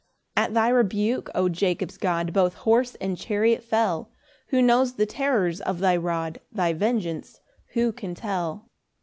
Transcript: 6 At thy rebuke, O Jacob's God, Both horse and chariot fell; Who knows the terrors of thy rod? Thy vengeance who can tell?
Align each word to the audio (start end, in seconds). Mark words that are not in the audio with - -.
6 0.35 0.45
At 0.45 0.53
thy 0.55 0.69
rebuke, 0.69 1.29
O 1.35 1.47
Jacob's 1.47 1.99
God, 1.99 2.33
Both 2.33 2.55
horse 2.55 2.95
and 2.95 3.15
chariot 3.15 3.63
fell; 3.63 4.09
Who 4.47 4.59
knows 4.59 4.93
the 4.95 5.05
terrors 5.05 5.61
of 5.61 5.77
thy 5.77 5.95
rod? 5.95 6.39
Thy 6.51 6.73
vengeance 6.73 7.39
who 7.73 7.91
can 7.91 8.15
tell? 8.15 8.71